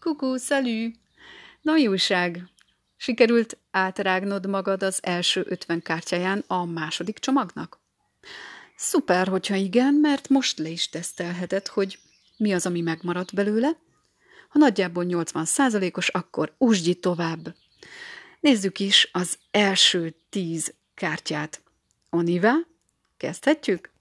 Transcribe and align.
Kukú, 0.00 0.36
szalű! 0.36 0.90
Na, 1.62 1.78
újság? 1.78 2.48
Sikerült 2.96 3.58
átrágnod 3.70 4.46
magad 4.46 4.82
az 4.82 4.98
első 5.02 5.44
ötven 5.48 5.82
kártyáján 5.82 6.44
a 6.46 6.64
második 6.64 7.18
csomagnak? 7.18 7.80
Szuper, 8.76 9.28
hogyha 9.28 9.54
igen, 9.54 9.94
mert 9.94 10.28
most 10.28 10.58
le 10.58 10.68
is 10.68 10.88
tesztelheted, 10.88 11.66
hogy 11.66 11.98
mi 12.36 12.52
az, 12.52 12.66
ami 12.66 12.80
megmaradt 12.80 13.34
belőle. 13.34 13.76
Ha 14.48 14.58
nagyjából 14.58 15.04
80 15.04 15.46
os 15.92 16.08
akkor 16.08 16.54
úsgyi 16.58 16.94
tovább. 16.94 17.54
Nézzük 18.40 18.78
is 18.78 19.08
az 19.12 19.38
első 19.50 20.14
tíz 20.28 20.74
kártyát. 20.94 21.62
Oniva, 22.10 22.52
kezdhetjük? 23.16 23.95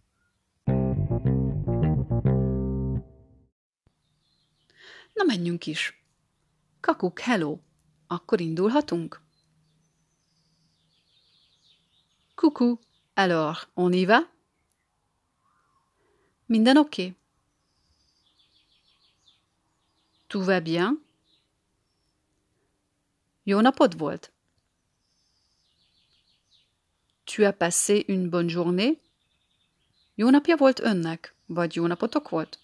Na 5.15 5.23
menjünk 5.23 5.65
is. 5.67 6.03
Kakuk, 6.79 7.19
hello! 7.19 7.59
Akkor 8.07 8.39
indulhatunk? 8.39 9.21
Coucou, 12.35 12.79
alors, 13.13 13.67
on 13.73 13.93
y 13.93 14.05
va? 14.05 14.29
Minden 16.45 16.77
oké? 16.77 17.01
Okay? 17.01 17.17
Tout 20.27 20.45
va 20.45 20.59
bien? 20.59 21.05
Jó 23.43 23.61
napod 23.61 23.97
volt? 23.97 24.31
Tu 27.23 27.45
as 27.45 27.55
passé 27.57 28.03
une 28.07 28.29
bonne 28.29 28.49
journée? 28.49 28.99
Jó 30.15 30.29
napja 30.29 30.55
volt 30.55 30.79
önnek, 30.79 31.35
vagy 31.45 31.75
jó 31.75 31.87
napotok 31.87 32.29
volt? 32.29 32.59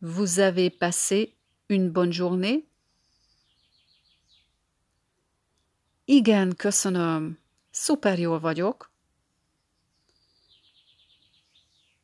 Vous 0.00 0.38
avez 0.38 0.70
passé 0.70 1.34
une 1.68 1.90
bonne 1.90 2.12
journée? 2.12 2.64
Igen, 6.04 6.56
köszönöm. 6.56 7.38
Szuper 7.70 8.18
jól 8.18 8.40
vagyok. 8.40 8.90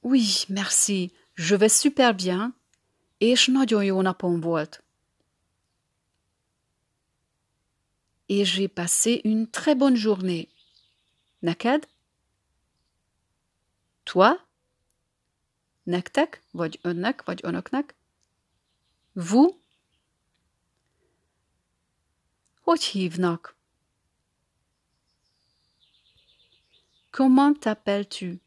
Oui, 0.01 0.45
merci. 0.49 1.13
Je 1.35 1.57
vais 1.57 1.73
super 1.73 2.15
bien. 2.15 2.55
És 3.19 3.47
nagyon 3.47 3.85
jó 3.85 4.01
napom 4.01 4.41
volt. 4.41 4.83
Et 8.27 8.45
j'ai 8.45 8.69
passé 8.69 9.21
une 9.25 9.51
très 9.51 9.75
bonne 9.75 9.97
journée. 9.97 10.49
Neked? 11.41 11.89
Toi? 14.05 14.44
Nektek, 15.85 16.43
vagy 16.51 16.79
önnek, 16.83 17.25
vagy 17.25 17.41
önöknek? 17.43 17.95
Vous? 19.13 19.55
Hogy 22.61 22.83
hívnak? 22.83 23.57
Comment 27.11 27.59
t'appelles-tu? 27.65 28.41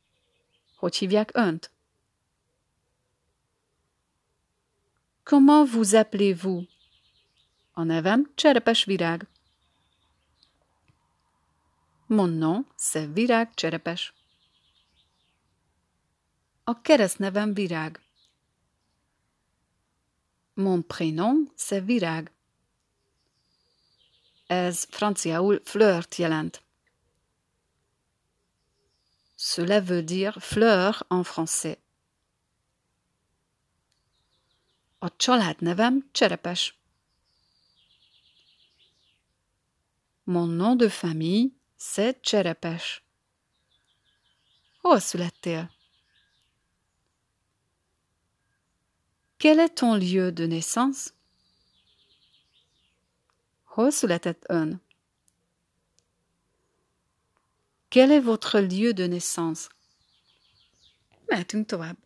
Hogy 0.76 0.96
hívják 0.96 1.30
önt? 1.34 1.72
Comment 5.24 5.70
vous 5.72 5.94
appelez-vous? 5.94 6.68
A 7.72 7.84
nevem 7.84 8.32
Cserepes 8.36 8.84
Virág. 8.84 9.28
Mon 12.08 12.30
nom, 12.30 12.66
c'est 12.76 13.14
Virág 13.14 13.54
Cserepes. 13.54 14.14
A 16.70 16.82
keresztnevem 16.82 17.54
Virág. 17.54 18.02
Mon 20.54 20.88
prénom, 20.88 21.52
c'est 21.56 21.86
Virág. 21.86 22.32
Ez 24.48 24.88
franciául 24.90 25.62
flirt 25.64 26.16
jelent. 26.16 26.64
Cela 29.36 29.82
veut 29.82 30.06
dire 30.06 30.40
fleur 30.40 31.06
en 31.08 31.24
français. 31.24 31.78
A 35.00 35.16
családnevem 35.16 36.10
Cserepes. 36.12 36.74
Mon 40.24 40.56
nom 40.56 40.78
de 40.78 40.90
famille, 40.90 41.52
c'est 41.78 42.22
Cserepes. 42.22 43.02
Hol 44.82 45.00
születtél? 45.00 45.77
Quel 49.40 49.60
est 49.60 49.76
ton 49.76 49.94
lieu 49.94 50.32
de 50.32 50.48
naissance? 50.48 51.12
Hol 53.64 53.92
született 53.92 54.44
ön? 54.48 54.82
Quel 57.90 58.12
est 58.12 58.24
votre 58.24 58.60
lieu 58.60 58.92
de 58.94 59.08
naissance? 59.08 59.70
Mehetünk 61.26 61.66
tovább. 61.66 61.98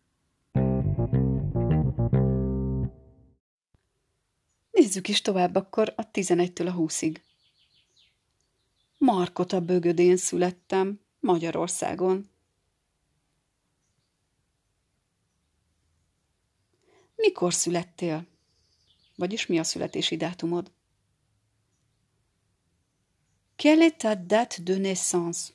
Nézzük 4.71 5.07
is 5.07 5.21
tovább 5.21 5.55
akkor 5.55 5.93
a 5.97 6.11
11-től 6.11 6.67
a 6.67 6.75
20-ig. 6.75 7.17
Markota 8.97 9.61
bögödén 9.61 10.17
születtem, 10.17 10.99
Magyarországon. 11.19 12.30
Mikor 17.21 17.53
születtél? 17.53 18.27
Vagyis 19.15 19.45
mi 19.45 19.59
a 19.59 19.63
születési 19.63 20.17
dátumod? 20.17 20.71
Quelle 23.55 23.83
est 23.83 23.97
ta 23.97 24.15
date 24.15 24.61
de 24.61 24.77
naissance? 24.77 25.51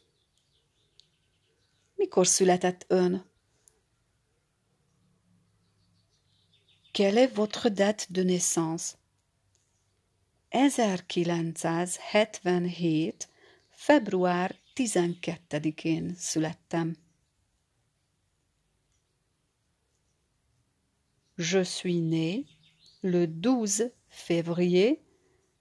Mikor 1.94 2.26
született 2.26 2.84
ön? 2.88 3.24
Quelle 6.92 7.20
est 7.20 7.34
votre 7.34 7.68
date 7.68 8.04
de 8.08 8.22
naissance? 8.22 8.94
1977. 10.48 13.28
február 13.68 14.56
12-én 14.74 16.14
születtem. 16.16 17.05
Je 21.38 21.62
suis 21.62 22.00
né 22.00 22.46
le 23.02 23.26
12 23.26 23.90
février 24.08 25.02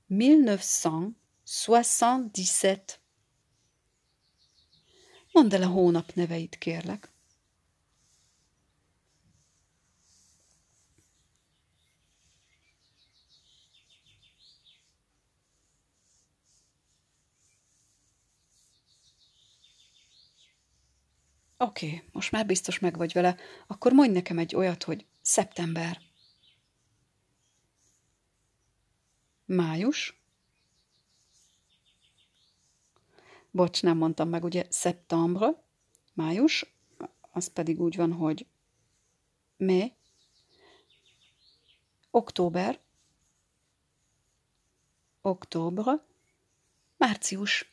1977. 0.10 3.02
Mondd 5.36 5.54
el 5.54 5.68
a 5.68 5.70
hónap 5.70 6.16
neveit, 6.16 6.56
kérlek. 6.64 7.12
Oké, 21.58 22.04
most 22.12 22.32
már 22.32 22.46
biztos 22.46 22.80
meg 22.80 22.98
vagy 22.98 23.14
vele, 23.14 23.38
akkor 23.68 23.92
mondj 23.92 24.14
nekem 24.14 24.38
egy 24.38 24.56
olyat, 24.56 24.84
hogy 24.84 25.06
szeptember. 25.22 26.02
Május. 29.46 30.20
Bocs, 33.52 33.84
nem 33.84 33.98
mondtam 33.98 34.30
meg, 34.30 34.44
ugye 34.44 34.66
szeptembre, 34.70 35.64
május, 36.14 36.76
az 37.32 37.48
pedig 37.48 37.82
úgy 37.82 37.96
van, 37.96 38.14
hogy 38.14 38.48
mai, 39.58 39.94
október, 42.12 42.80
október, 45.22 46.02
március, 46.98 47.72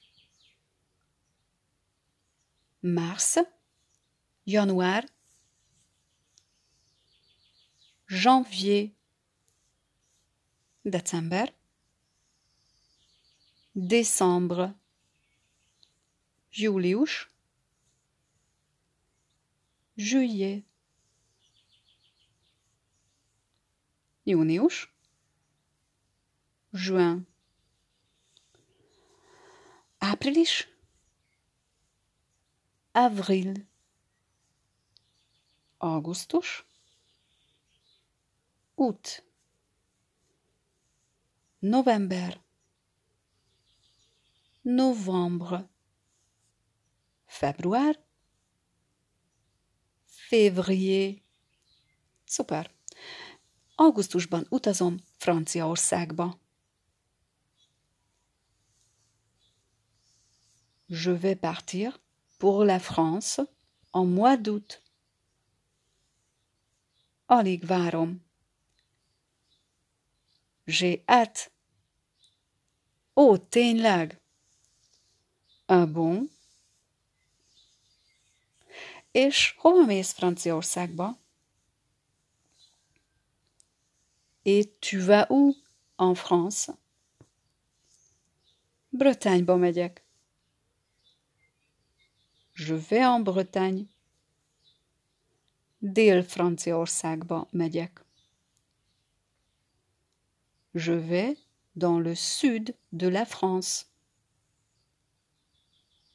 mars, 2.81 3.37
január, 4.47 5.05
janvier, 8.09 8.93
décembre, 10.85 11.53
décembre, 13.75 14.75
július, 16.51 17.31
juillet, 19.97 20.65
június, 24.27 24.89
juin, 26.73 27.25
április, 30.01 30.69
avril, 32.93 33.67
augusztus, 35.83 36.65
août, 38.75 39.25
november, 41.59 42.41
novembre, 44.63 45.69
február, 47.27 47.99
février. 50.05 51.23
Szuper! 52.25 52.71
Augusztusban 53.75 54.47
utazom 54.51 55.01
Franciaországba. 55.19 56.39
Je 60.89 61.11
vais 61.11 61.39
partir 61.39 62.01
pour 62.39 62.65
la 62.65 62.79
France 62.79 63.41
en 63.91 64.07
mois 64.07 64.37
d'août. 64.37 64.83
Alig 67.33 67.65
várom. 67.65 68.25
J'ai 70.65 71.03
hâte. 71.07 71.51
Ó, 73.15 73.37
tényleg? 73.37 74.21
Ah 75.67 75.87
bon? 75.93 76.31
És 79.11 79.55
hova 79.59 79.85
mész 79.85 80.13
Franciaországba? 80.13 81.19
Et 84.43 84.79
tu 84.79 85.01
vas 85.01 85.27
où 85.29 85.55
en 85.97 86.15
France? 86.15 86.73
Bretagne 88.89 89.57
megyek. 89.57 90.05
Je 92.53 92.75
vais 92.89 93.05
en 93.05 93.23
Bretagne. 93.23 93.92
Dél-Franciaországba 95.83 97.49
megyek. 97.53 97.99
Je 100.75 100.93
vais 100.93 101.37
dans 101.75 101.99
le 101.99 102.15
sud 102.15 102.77
de 102.93 103.09
la 103.09 103.25
France. 103.25 103.87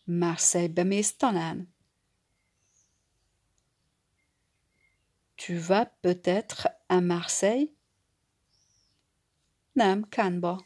Marseille 0.08 0.74
mész 0.86 1.18
talán. 1.18 1.68
Tu 5.36 5.58
vas 5.58 5.86
peut-être 6.02 6.70
à 6.88 7.02
Marseille? 7.02 7.74
Nem, 9.76 10.06
Cannes-ba. 10.06 10.60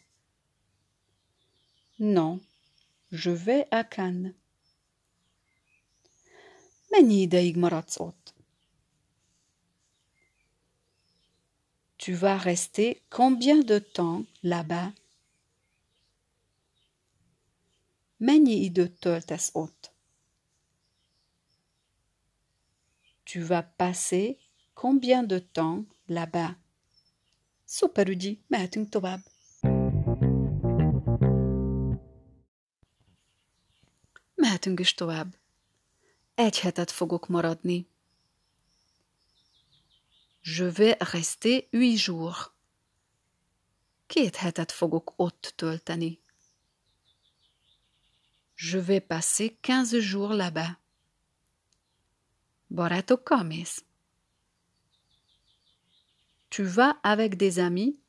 Non, 1.99 2.39
je 3.11 3.31
vais 3.31 3.67
à 3.71 3.83
Cannes. 3.83 4.35
Mennyi 6.91 7.23
ideig 7.23 7.57
maradsz? 7.57 8.20
Tu 12.01 12.15
vas 12.15 12.37
rester 12.37 12.99
combien 13.09 13.63
de 13.63 13.77
temps 13.77 14.25
là-bas? 14.41 14.91
Mennyi 18.17 18.63
időt 18.63 18.99
töltesz 18.99 19.49
ott? 19.53 19.91
Tu 23.23 23.43
vas 23.43 23.65
passer 23.75 24.37
combien 24.73 25.27
de 25.27 25.39
temps 25.39 25.85
là-bas? 26.05 26.55
Szuper, 27.65 28.07
ügyi, 28.07 28.43
mehetünk 28.47 28.89
tovább. 28.89 29.21
Mehetünk 34.35 34.79
is 34.79 34.93
tovább. 34.93 35.35
Egy 36.35 36.59
hetet 36.59 36.91
fogok 36.91 37.27
maradni. 37.27 37.90
Je 40.41 40.65
vais 40.65 40.97
rester 40.99 41.69
huit 41.71 41.97
jours. 41.97 42.55
Két 44.07 44.35
hetet 44.35 44.71
fogok 44.71 45.13
ott 45.15 45.53
tölteni. 45.55 46.19
Je 48.55 48.79
vais 48.79 49.01
passer 49.01 49.57
quinze 49.61 49.99
jours 49.99 50.33
là-bas. 50.33 50.79
Barátokkal 52.67 53.43
mész? 53.43 53.85
Tu 56.49 56.63
vas 56.63 56.99
avec 57.01 57.35
des 57.35 57.59
amis? 57.59 57.99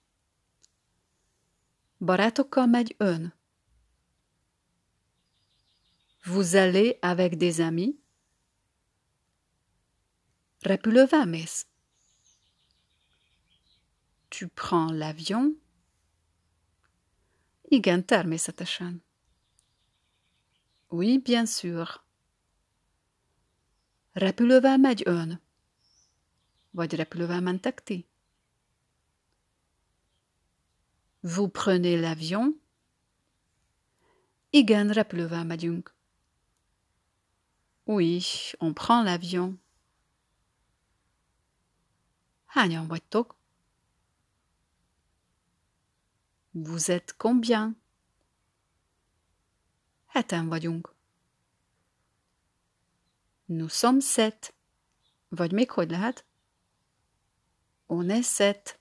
Barátokkal 1.98 2.66
megy 2.66 2.96
ön? 2.98 3.32
Vous 6.24 6.54
allez 6.54 6.98
avec 7.00 7.36
des 7.36 7.60
amis? 7.60 7.98
Repülővel 10.62 11.26
mész? 11.26 11.71
Tu 14.32 14.48
prends 14.48 14.90
l'avion? 14.90 15.56
Igen, 17.70 18.02
természetesen. 18.02 19.02
Oui, 20.90 21.18
bien 21.18 21.46
sûr. 21.46 22.02
Repülővel 24.12 24.78
megy 24.78 25.02
ön? 25.04 25.40
Vagy 26.70 26.94
repülővel 26.94 27.40
mentek? 27.40 27.82
Vous 31.20 31.50
prenez 31.50 32.00
l'avion? 32.00 32.60
Igen, 34.50 34.88
repülővel 34.92 35.44
megyünk. 35.44 35.94
Oui, 37.84 38.22
on 38.58 38.72
prend 38.72 39.04
l'avion. 39.06 39.60
Hányan 42.46 42.86
vagytok? 42.86 43.40
Vous 46.54 46.90
êtes 46.90 47.14
combien? 47.16 47.74
Heten 50.06 50.48
vagyunk. 50.48 50.94
Nous 53.46 53.72
sommes 53.72 54.04
sept. 54.04 54.54
Vagy 55.28 55.52
még 55.52 55.70
hogy 55.70 55.90
lehet? 55.90 56.24
On 57.86 58.10
est 58.10 58.34
sept. 58.34 58.78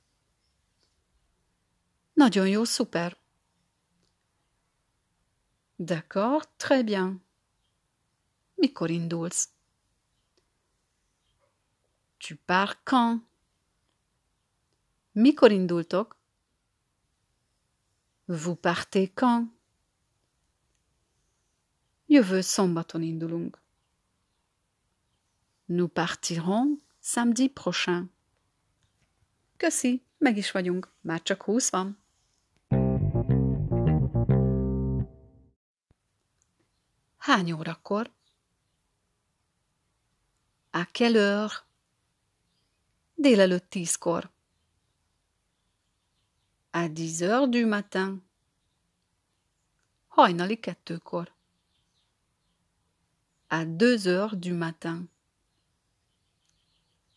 Nagyon 2.13 2.47
jó, 2.47 2.63
szuper. 2.63 3.17
D'accord, 5.75 6.49
très 6.57 6.83
bien. 6.83 7.25
Mikor 8.55 8.89
indulsz? 8.89 9.49
Tu 12.17 12.35
pars 12.45 12.77
quand? 12.83 13.23
Mikor 15.11 15.51
indultok? 15.51 16.20
Vous 18.33 18.55
partez 18.55 19.11
quand? 19.13 19.49
Jövő 22.07 22.41
szombaton 22.41 23.01
indulunk. 23.01 23.61
Nous 25.65 25.91
partirons 25.91 26.79
samedi 27.01 27.49
prochain. 27.49 28.09
Köszi, 29.57 30.03
meg 30.17 30.37
is 30.37 30.51
vagyunk, 30.51 30.93
már 31.01 31.21
csak 31.21 31.41
húsz 31.41 31.69
van. 31.69 31.97
Hány 37.17 37.51
órakor? 37.51 38.11
À 40.69 40.85
quelle 40.91 41.19
heure? 41.19 41.53
Délelőtt 43.13 43.69
tízkor. 43.69 44.29
À 46.73 46.87
dix 46.87 47.21
heures 47.21 47.49
du 47.49 47.65
matin. 47.65 48.21
Hajnali 50.15 50.57
kettőkor. 50.57 51.25
À 53.49 53.65
deux 53.65 54.07
heures 54.07 54.37
du 54.37 54.53
matin. 54.53 55.07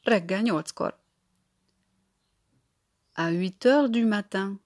Reggel 0.05 0.43
nyolckor. 0.43 0.93
À 3.15 3.31
huit 3.31 3.65
heures 3.65 3.89
du 3.89 4.05
matin. 4.05 4.59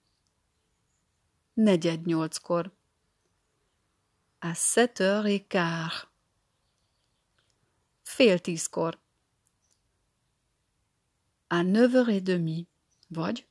Negyed 1.58 2.06
nyolckor. 2.06 2.70
À 4.40 4.54
sept 4.54 5.02
heures 5.02 5.26
et 5.26 5.44
quart. 5.44 6.10
Fél 8.04 8.40
tízkor. 8.40 8.94
À 11.50 11.62
neuf 11.62 11.94
heures 11.94 12.08
et 12.08 12.22
demie. 12.22 12.66
Vagy? 13.10 13.47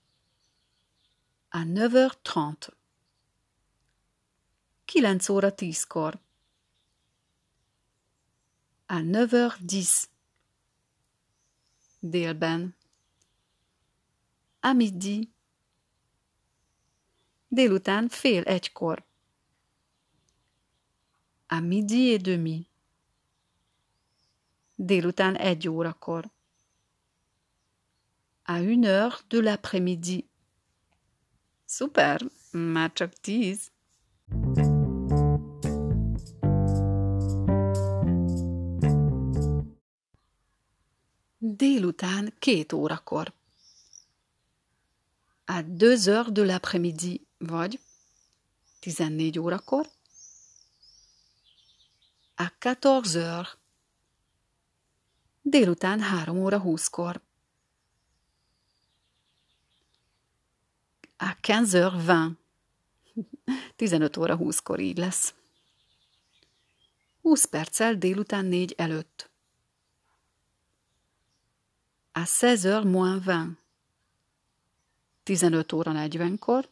À 1.57 1.65
neuf 1.65 1.95
heures 1.95 2.21
trente. 2.21 2.69
Kilenc 4.85 5.29
óra 5.29 5.51
tízkor. 5.51 6.13
À 8.87 9.01
neuf 9.01 9.33
heures 9.33 9.57
dix. 9.61 10.07
Délben. 12.03 12.75
À 14.61 14.75
midi. 14.75 15.31
Délután 17.49 18.07
fél 18.09 18.43
egykor. 18.45 19.03
À 21.47 21.59
midi 21.59 22.11
et 22.13 22.21
demi. 22.21 22.67
Délután 24.75 25.35
egy 25.35 25.67
órakor. 25.67 26.29
À 28.45 28.61
une 28.61 28.85
heure 28.85 29.23
de 29.29 29.39
l'après-midi. 29.39 30.29
Super, 31.69 32.21
már 32.51 32.93
csak 32.93 33.13
tíz. 33.13 33.71
Délután 41.37 42.33
két 42.39 42.73
órakor. 42.73 43.33
À 45.45 45.61
deux 45.61 46.07
heures 46.07 46.31
de 46.31 46.43
l'après-midi, 46.43 47.27
vagy 47.37 47.79
14 48.79 49.39
órakor. 49.39 49.89
À 52.35 52.49
14 52.59 53.15
heures. 53.15 53.57
Délután 55.41 55.99
3 55.99 56.37
óra 56.37 56.61
20-kor. 56.65 57.26
À 61.17 61.37
15h20. 61.41 62.31
15 63.75 64.17
óra 64.17 64.37
20-kor 64.37 64.79
így 64.79 64.97
lesz. 64.97 65.33
20 67.21 67.45
perccel 67.45 67.95
délután 67.95 68.45
4 68.45 68.73
előtt. 68.77 69.29
À 72.11 72.23
16h 72.25 72.83
moins 72.83 73.23
20. 73.23 73.57
15 75.23 75.71
óra 75.71 75.91
40-kor. 75.95 76.69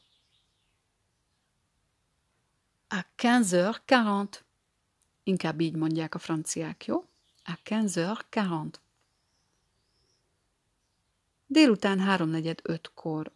À 2.88 3.06
15h40. 3.18 4.28
Inkább 5.24 5.60
így 5.60 5.76
mondják 5.76 6.16
a 6.16 6.20
franciák, 6.20 6.86
jó? 6.86 7.06
À 7.44 7.60
15h40. 7.64 8.74
Délután 11.48 12.00
3.45-kor. 12.00 13.32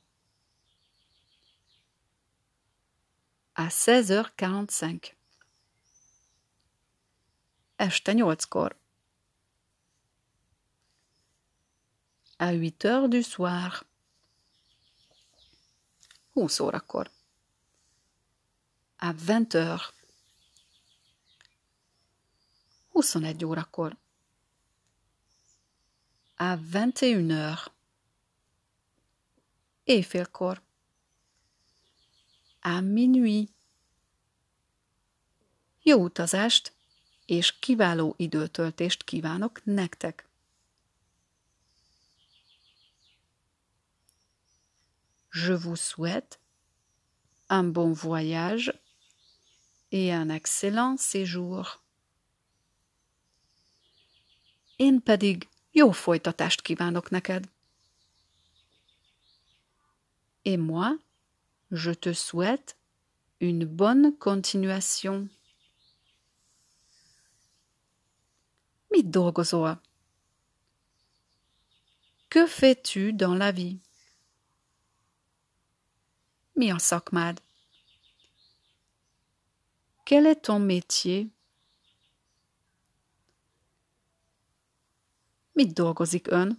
À 3.55 3.67
16h45. 3.67 5.13
Este 7.79 8.09
8-kor. 8.09 8.73
À 12.39 12.51
8 12.51 12.85
heures 12.85 13.09
du 13.09 13.23
soir. 13.23 13.83
20 16.35 16.61
órakor. 16.61 17.05
À 18.99 19.13
20 19.13 19.55
heures. 19.55 19.93
21 22.95 23.43
órakor. 23.43 23.91
À 26.37 26.55
21 26.55 27.31
heures. 27.31 27.73
Éjfélkor. 29.85 30.57
À 32.61 32.81
minuit. 32.81 33.49
Jó 35.81 36.03
utazást 36.03 36.73
és 37.25 37.59
kiváló 37.59 38.13
időtöltést 38.17 39.03
kívánok 39.03 39.61
nektek! 39.63 40.27
Je 45.31 45.55
vous 45.57 45.79
souhaite 45.79 46.39
un 47.49 47.71
bon 47.71 47.93
voyage 47.93 48.73
et 49.91 50.11
un 50.11 50.29
excellent 50.29 50.97
séjour. 50.97 51.79
Én 54.75 55.03
pedig 55.03 55.47
jó 55.71 55.91
folytatást 55.91 56.61
kívánok 56.61 57.09
neked. 57.09 57.49
Et 60.41 60.57
moi, 60.57 60.99
je 61.71 61.91
te 61.91 62.13
souhaite 62.13 62.77
une 63.39 63.65
bonne 63.65 64.17
continuation. 64.17 65.27
Mit 68.91 69.03
dolgozol? 69.03 69.77
Que 72.29 72.45
fais-tu 72.47 73.13
dans 73.13 73.35
la 73.35 73.51
vie? 73.51 73.79
Mi 76.55 76.71
a 76.71 76.79
szakmád? 76.79 77.39
Quel 80.05 80.25
est 80.25 80.41
ton 80.45 80.59
métier? 80.59 81.29
Mit 85.55 85.73
dolgozik 85.73 86.27
ön? 86.31 86.57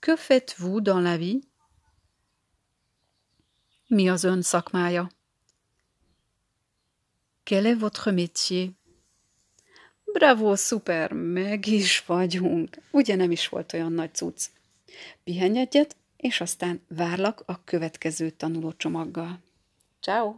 Que 0.00 0.16
faites-vous 0.16 0.80
dans 0.80 1.00
la 1.00 1.16
vie? 1.16 1.47
Mi 3.88 4.08
az 4.08 4.24
ön 4.24 4.42
szakmája? 4.42 5.10
Quel 7.44 7.66
est 7.66 7.80
votre 7.80 8.10
métier? 8.10 8.68
Bravo, 10.04 10.56
szuper, 10.56 11.12
meg 11.12 11.66
is 11.66 12.04
vagyunk. 12.06 12.76
Ugye 12.90 13.14
nem 13.14 13.30
is 13.30 13.48
volt 13.48 13.72
olyan 13.72 13.92
nagy 13.92 14.14
cucc. 14.14 14.46
Pihenj 15.24 15.58
egyet, 15.58 15.96
és 16.16 16.40
aztán 16.40 16.80
várlak 16.88 17.42
a 17.46 17.64
következő 17.64 18.30
tanulócsomaggal. 18.30 19.40
Ciao. 20.00 20.34